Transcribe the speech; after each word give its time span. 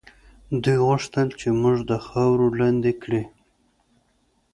دوی 0.63 0.77
غوښتل 0.87 1.27
چې 1.39 1.47
موږ 1.61 1.77
د 1.89 1.91
خاورو 2.05 2.47
لاندې 2.59 2.91
کړي. 3.01 3.23